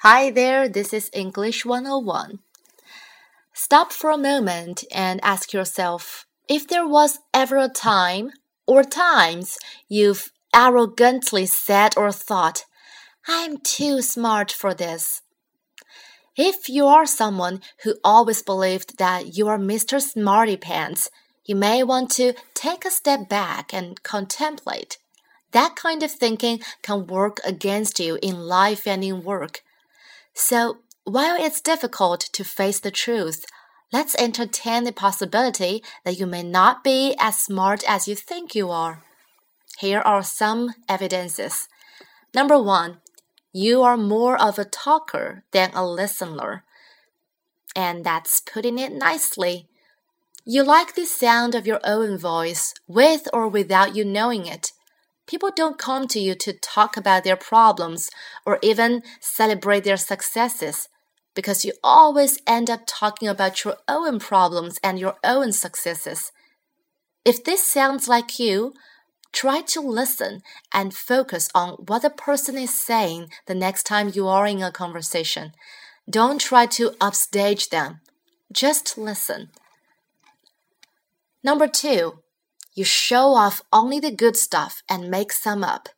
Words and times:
Hi 0.00 0.30
there, 0.30 0.68
this 0.68 0.92
is 0.92 1.08
English 1.14 1.64
101. 1.64 2.40
Stop 3.54 3.92
for 3.92 4.10
a 4.10 4.18
moment 4.18 4.84
and 4.94 5.24
ask 5.24 5.54
yourself 5.54 6.26
if 6.50 6.68
there 6.68 6.86
was 6.86 7.20
ever 7.32 7.56
a 7.56 7.70
time 7.70 8.32
or 8.66 8.84
times 8.84 9.56
you've 9.88 10.30
arrogantly 10.54 11.46
said 11.46 11.96
or 11.96 12.12
thought, 12.12 12.66
I'm 13.26 13.56
too 13.56 14.02
smart 14.02 14.52
for 14.52 14.74
this. 14.74 15.22
If 16.36 16.68
you 16.68 16.84
are 16.86 17.06
someone 17.06 17.62
who 17.82 17.94
always 18.04 18.42
believed 18.42 18.98
that 18.98 19.38
you 19.38 19.48
are 19.48 19.58
Mr. 19.58 19.98
Smarty 19.98 20.58
Pants, 20.58 21.10
you 21.46 21.56
may 21.56 21.82
want 21.82 22.10
to 22.12 22.34
take 22.52 22.84
a 22.84 22.90
step 22.90 23.30
back 23.30 23.72
and 23.72 24.02
contemplate. 24.02 24.98
That 25.52 25.74
kind 25.74 26.02
of 26.02 26.10
thinking 26.10 26.60
can 26.82 27.06
work 27.06 27.40
against 27.46 27.98
you 27.98 28.18
in 28.20 28.40
life 28.40 28.86
and 28.86 29.02
in 29.02 29.24
work. 29.24 29.62
So, 30.38 30.80
while 31.04 31.34
it's 31.40 31.62
difficult 31.62 32.20
to 32.34 32.44
face 32.44 32.78
the 32.78 32.90
truth, 32.90 33.46
let's 33.90 34.14
entertain 34.16 34.84
the 34.84 34.92
possibility 34.92 35.82
that 36.04 36.20
you 36.20 36.26
may 36.26 36.42
not 36.42 36.84
be 36.84 37.16
as 37.18 37.38
smart 37.38 37.82
as 37.88 38.06
you 38.06 38.14
think 38.14 38.54
you 38.54 38.70
are. 38.70 39.02
Here 39.78 40.00
are 40.00 40.22
some 40.22 40.74
evidences. 40.90 41.68
Number 42.34 42.62
one, 42.62 42.98
you 43.54 43.80
are 43.80 43.96
more 43.96 44.36
of 44.36 44.58
a 44.58 44.66
talker 44.66 45.42
than 45.52 45.70
a 45.72 45.88
listener. 45.88 46.64
And 47.74 48.04
that's 48.04 48.40
putting 48.40 48.78
it 48.78 48.92
nicely. 48.92 49.68
You 50.44 50.64
like 50.64 50.94
the 50.94 51.06
sound 51.06 51.54
of 51.54 51.66
your 51.66 51.80
own 51.82 52.18
voice, 52.18 52.74
with 52.86 53.26
or 53.32 53.48
without 53.48 53.96
you 53.96 54.04
knowing 54.04 54.44
it. 54.44 54.72
People 55.26 55.50
don't 55.54 55.78
come 55.78 56.06
to 56.08 56.20
you 56.20 56.34
to 56.36 56.52
talk 56.52 56.96
about 56.96 57.24
their 57.24 57.36
problems 57.36 58.10
or 58.44 58.58
even 58.62 59.02
celebrate 59.20 59.84
their 59.84 59.96
successes 59.96 60.88
because 61.34 61.64
you 61.64 61.72
always 61.84 62.40
end 62.46 62.70
up 62.70 62.82
talking 62.86 63.28
about 63.28 63.64
your 63.64 63.76
own 63.88 64.18
problems 64.18 64.78
and 64.82 64.98
your 64.98 65.16
own 65.22 65.52
successes. 65.52 66.32
If 67.24 67.44
this 67.44 67.62
sounds 67.66 68.08
like 68.08 68.38
you, 68.38 68.72
try 69.32 69.60
to 69.60 69.80
listen 69.80 70.42
and 70.72 70.94
focus 70.94 71.50
on 71.54 71.70
what 71.72 72.02
the 72.02 72.10
person 72.10 72.56
is 72.56 72.78
saying 72.78 73.28
the 73.46 73.54
next 73.54 73.82
time 73.82 74.12
you 74.14 74.28
are 74.28 74.46
in 74.46 74.62
a 74.62 74.70
conversation. 74.70 75.52
Don't 76.08 76.40
try 76.40 76.66
to 76.66 76.94
upstage 77.00 77.68
them. 77.68 78.00
Just 78.52 78.96
listen. 78.96 79.50
Number 81.42 81.66
two, 81.66 82.20
you 82.76 82.84
show 82.84 83.34
off 83.34 83.62
only 83.72 83.98
the 83.98 84.10
good 84.10 84.36
stuff 84.36 84.82
and 84.88 85.10
make 85.10 85.32
some 85.32 85.64
up. 85.64 85.88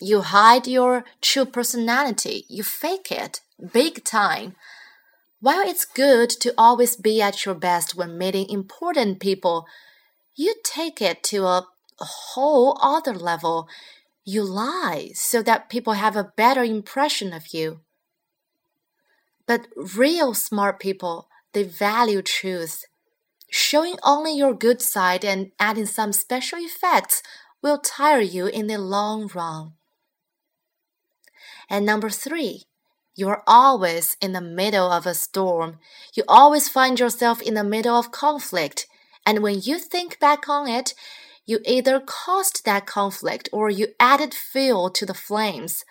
You 0.00 0.20
hide 0.20 0.66
your 0.66 1.04
true 1.22 1.46
personality, 1.46 2.44
you 2.48 2.62
fake 2.62 3.10
it 3.10 3.40
big 3.72 4.04
time. 4.04 4.54
While 5.40 5.66
it's 5.66 5.86
good 5.86 6.28
to 6.42 6.52
always 6.58 6.94
be 6.94 7.22
at 7.22 7.46
your 7.46 7.54
best 7.54 7.96
when 7.96 8.18
meeting 8.18 8.48
important 8.50 9.18
people, 9.18 9.66
you 10.36 10.54
take 10.62 11.00
it 11.00 11.22
to 11.24 11.46
a 11.46 11.66
whole 11.98 12.78
other 12.82 13.14
level. 13.14 13.66
You 14.24 14.44
lie 14.44 15.12
so 15.14 15.42
that 15.42 15.70
people 15.70 15.94
have 15.94 16.16
a 16.16 16.32
better 16.36 16.62
impression 16.62 17.32
of 17.32 17.54
you. 17.54 17.80
But 19.46 19.68
real 19.96 20.34
smart 20.34 20.78
people, 20.78 21.28
they 21.54 21.62
value 21.64 22.22
truth 22.22 22.84
Showing 23.54 23.96
only 24.02 24.34
your 24.34 24.54
good 24.54 24.80
side 24.80 25.26
and 25.26 25.52
adding 25.60 25.84
some 25.84 26.14
special 26.14 26.58
effects 26.58 27.22
will 27.60 27.76
tire 27.76 28.22
you 28.22 28.46
in 28.46 28.66
the 28.66 28.78
long 28.78 29.30
run. 29.34 29.74
And 31.68 31.84
number 31.84 32.08
three, 32.08 32.62
you're 33.14 33.42
always 33.46 34.16
in 34.22 34.32
the 34.32 34.40
middle 34.40 34.90
of 34.90 35.04
a 35.04 35.12
storm. 35.12 35.78
You 36.14 36.24
always 36.28 36.70
find 36.70 36.98
yourself 36.98 37.42
in 37.42 37.52
the 37.52 37.62
middle 37.62 37.94
of 37.94 38.10
conflict. 38.10 38.86
And 39.26 39.42
when 39.42 39.60
you 39.60 39.78
think 39.78 40.18
back 40.18 40.48
on 40.48 40.66
it, 40.66 40.94
you 41.44 41.60
either 41.66 42.00
caused 42.00 42.64
that 42.64 42.86
conflict 42.86 43.50
or 43.52 43.68
you 43.68 43.88
added 44.00 44.32
fuel 44.32 44.88
to 44.88 45.04
the 45.04 45.12
flames. 45.12 45.84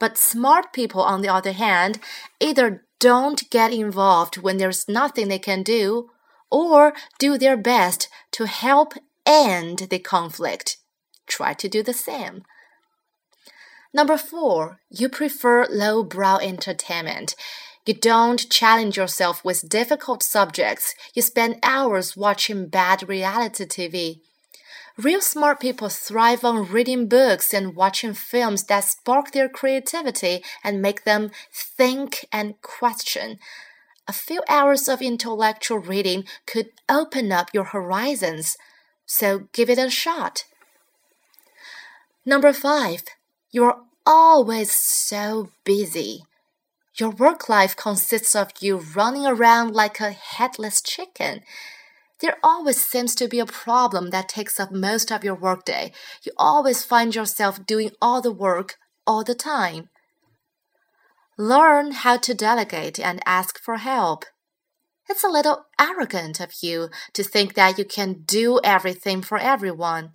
But 0.00 0.18
smart 0.18 0.72
people, 0.72 1.02
on 1.02 1.22
the 1.22 1.28
other 1.28 1.52
hand, 1.52 2.00
either 2.40 2.84
don't 2.98 3.48
get 3.50 3.72
involved 3.72 4.38
when 4.38 4.56
there's 4.56 4.88
nothing 4.88 5.28
they 5.28 5.38
can 5.38 5.62
do, 5.62 6.10
or 6.50 6.92
do 7.18 7.38
their 7.38 7.56
best 7.56 8.08
to 8.32 8.46
help 8.46 8.94
end 9.24 9.78
the 9.90 9.98
conflict. 9.98 10.78
Try 11.26 11.54
to 11.54 11.68
do 11.68 11.82
the 11.82 11.92
same. 11.92 12.44
Number 13.92 14.18
four, 14.18 14.80
you 14.90 15.08
prefer 15.08 15.66
lowbrow 15.70 16.38
entertainment. 16.38 17.34
You 17.86 17.94
don't 17.94 18.50
challenge 18.50 18.96
yourself 18.96 19.44
with 19.44 19.68
difficult 19.68 20.22
subjects. 20.22 20.94
You 21.14 21.22
spend 21.22 21.60
hours 21.62 22.16
watching 22.16 22.68
bad 22.68 23.08
reality 23.08 23.64
TV. 23.64 24.20
Real 24.98 25.20
smart 25.20 25.60
people 25.60 25.88
thrive 25.88 26.44
on 26.44 26.66
reading 26.66 27.06
books 27.06 27.52
and 27.54 27.76
watching 27.76 28.14
films 28.14 28.64
that 28.64 28.84
spark 28.84 29.32
their 29.32 29.48
creativity 29.48 30.42
and 30.64 30.82
make 30.82 31.04
them 31.04 31.30
think 31.52 32.26
and 32.32 32.60
question. 32.62 33.38
A 34.08 34.12
few 34.12 34.42
hours 34.48 34.88
of 34.88 35.02
intellectual 35.02 35.78
reading 35.78 36.24
could 36.46 36.70
open 36.88 37.32
up 37.32 37.50
your 37.52 37.64
horizons, 37.64 38.56
so 39.04 39.48
give 39.52 39.68
it 39.68 39.78
a 39.78 39.90
shot. 39.90 40.44
Number 42.24 42.52
five, 42.52 43.02
you're 43.50 43.80
always 44.04 44.70
so 44.70 45.50
busy. 45.64 46.24
Your 46.98 47.10
work 47.10 47.48
life 47.48 47.76
consists 47.76 48.34
of 48.34 48.52
you 48.60 48.78
running 48.78 49.26
around 49.26 49.74
like 49.74 50.00
a 50.00 50.12
headless 50.12 50.80
chicken. 50.80 51.42
There 52.20 52.38
always 52.42 52.82
seems 52.82 53.14
to 53.16 53.28
be 53.28 53.40
a 53.40 53.46
problem 53.46 54.10
that 54.10 54.28
takes 54.28 54.58
up 54.58 54.72
most 54.72 55.12
of 55.12 55.24
your 55.24 55.34
workday. 55.34 55.92
You 56.22 56.32
always 56.38 56.84
find 56.84 57.14
yourself 57.14 57.66
doing 57.66 57.90
all 58.00 58.22
the 58.22 58.32
work 58.32 58.76
all 59.06 59.24
the 59.24 59.34
time. 59.34 59.90
Learn 61.38 61.92
how 61.92 62.16
to 62.16 62.34
delegate 62.34 62.98
and 62.98 63.20
ask 63.26 63.60
for 63.60 63.76
help. 63.76 64.24
It's 65.08 65.22
a 65.22 65.28
little 65.28 65.66
arrogant 65.78 66.40
of 66.40 66.62
you 66.62 66.88
to 67.12 67.22
think 67.22 67.54
that 67.54 67.78
you 67.78 67.84
can 67.84 68.22
do 68.24 68.58
everything 68.64 69.20
for 69.20 69.38
everyone. 69.38 70.12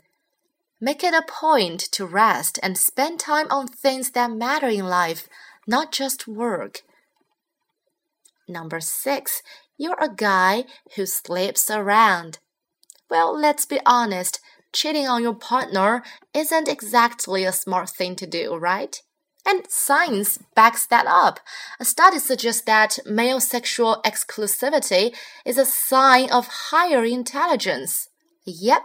Make 0.80 1.04
it 1.04 1.14
a 1.14 1.22
point 1.22 1.80
to 1.92 2.08
rest 2.08 2.58
and 2.64 2.76
spend 2.76 3.20
time 3.20 3.46
on 3.52 3.68
things 3.68 4.12
that 4.12 4.32
matter 4.32 4.68
in 4.68 4.86
life, 4.86 5.30
not 5.68 5.92
just 5.92 6.28
work. 6.28 6.82
Number 8.48 8.80
six, 8.80 9.44
you're 9.78 10.00
a 10.02 10.14
guy 10.14 10.66
who 10.96 11.06
sleeps 11.06 11.70
around. 11.70 12.40
Well, 13.12 13.40
let's 13.40 13.66
be 13.66 13.80
honest, 13.86 14.40
cheating 14.74 15.08
on 15.08 15.22
your 15.22 15.36
partner 15.36 16.04
isn't 16.34 16.68
exactly 16.68 17.44
a 17.44 17.52
smart 17.52 17.92
thing 17.92 18.16
to 18.16 18.26
do, 18.26 18.56
right? 18.56 19.02
And 19.46 19.66
science 19.70 20.38
backs 20.56 20.86
that 20.88 21.08
up. 21.08 21.40
A 21.80 21.86
study 21.86 22.20
suggests 22.20 22.62
that 22.62 23.00
male 23.06 23.40
sexual 23.40 24.02
exclusivity 24.06 25.16
is 25.46 25.58
a 25.58 25.66
sign 25.66 26.30
of 26.30 26.48
higher 26.70 27.04
intelligence. 27.04 28.10
Yep. 28.46 28.84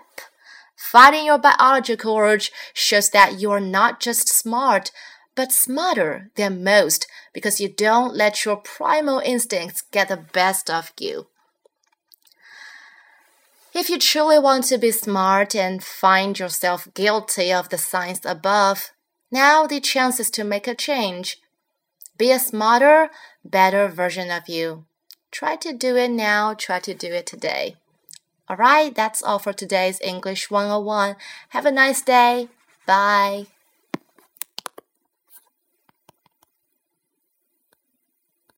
Fighting 0.77 1.27
your 1.27 1.39
biological 1.39 2.17
urge 2.17 2.51
shows 2.73 3.11
that 3.11 3.41
you 3.41 3.51
are 3.51 3.61
not 3.61 4.01
just 4.01 4.29
smart, 4.29 4.93
but 5.35 5.53
smarter 5.53 6.31
than 6.37 6.65
most 6.65 7.07
because 7.33 7.61
you 7.61 7.69
don't 7.69 8.15
let 8.15 8.45
your 8.45 8.57
primal 8.57 9.19
instincts 9.19 9.83
get 9.93 10.09
the 10.09 10.17
best 10.17 10.71
of 10.71 10.93
you. 10.99 11.27
If 13.75 13.91
you 13.91 13.99
truly 13.99 14.39
want 14.39 14.65
to 14.65 14.79
be 14.79 14.91
smart 14.91 15.55
and 15.55 15.85
find 15.85 16.39
yourself 16.39 16.89
guilty 16.95 17.53
of 17.53 17.69
the 17.69 17.77
signs 17.77 18.21
above, 18.25 18.93
now 19.31 19.67
the 19.67 19.81
chance 19.81 20.21
is 20.21 20.31
to 20.33 20.45
make 20.45 20.67
a 20.67 20.75
change. 20.75 21.39
Be 22.17 22.31
a 22.33 22.39
smarter, 22.39 23.11
better 23.45 23.89
version 23.89 24.31
of 24.31 24.49
you. 24.49 24.85
Try 25.31 25.57
to 25.57 25.73
do 25.73 25.97
it 25.97 26.11
now, 26.11 26.55
try 26.55 26.81
to 26.81 26.95
do 26.95 27.13
it 27.13 27.27
today. 27.27 27.77
Alright, 28.49 28.95
that's 28.95 29.23
all 29.23 29.39
for 29.39 29.53
today's 29.53 30.01
English 30.01 30.51
101. 30.51 31.17
Have 31.51 31.67
a 31.67 31.73
nice 31.73 32.01
day. 32.01 32.49
Bye. 32.87 33.47